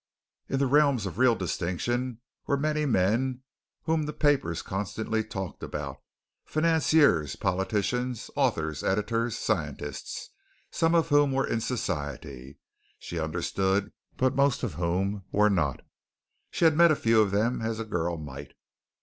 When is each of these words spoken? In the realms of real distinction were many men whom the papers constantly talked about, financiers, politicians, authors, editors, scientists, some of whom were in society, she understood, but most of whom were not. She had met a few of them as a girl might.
In 0.49 0.57
the 0.57 0.65
realms 0.65 1.05
of 1.05 1.19
real 1.19 1.35
distinction 1.35 2.21
were 2.47 2.57
many 2.57 2.87
men 2.87 3.43
whom 3.83 4.07
the 4.07 4.13
papers 4.13 4.63
constantly 4.63 5.23
talked 5.23 5.61
about, 5.61 5.99
financiers, 6.43 7.35
politicians, 7.35 8.31
authors, 8.35 8.83
editors, 8.83 9.37
scientists, 9.37 10.31
some 10.71 10.95
of 10.95 11.09
whom 11.09 11.31
were 11.31 11.45
in 11.45 11.61
society, 11.61 12.57
she 12.97 13.19
understood, 13.19 13.91
but 14.17 14.33
most 14.35 14.63
of 14.63 14.73
whom 14.73 15.23
were 15.31 15.51
not. 15.51 15.81
She 16.49 16.65
had 16.65 16.75
met 16.75 16.89
a 16.89 16.95
few 16.95 17.21
of 17.21 17.29
them 17.29 17.61
as 17.61 17.79
a 17.79 17.85
girl 17.85 18.17
might. 18.17 18.53